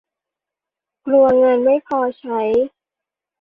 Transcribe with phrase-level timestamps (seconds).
[1.05, 2.41] กลัวเงินไม่พอใช้